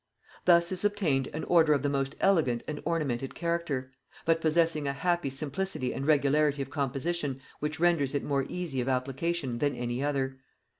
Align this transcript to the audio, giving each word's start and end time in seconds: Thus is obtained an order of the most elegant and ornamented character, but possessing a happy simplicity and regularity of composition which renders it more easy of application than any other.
Thus 0.45 0.71
is 0.71 0.83
obtained 0.83 1.27
an 1.27 1.43
order 1.43 1.73
of 1.73 1.83
the 1.83 1.87
most 1.87 2.15
elegant 2.19 2.63
and 2.67 2.81
ornamented 2.85 3.35
character, 3.35 3.91
but 4.25 4.41
possessing 4.41 4.87
a 4.87 4.93
happy 4.93 5.29
simplicity 5.29 5.93
and 5.93 6.07
regularity 6.07 6.63
of 6.63 6.71
composition 6.71 7.39
which 7.59 7.79
renders 7.79 8.15
it 8.15 8.23
more 8.23 8.47
easy 8.49 8.81
of 8.81 8.89
application 8.89 9.59
than 9.59 9.75
any 9.75 10.03
other. 10.03 10.39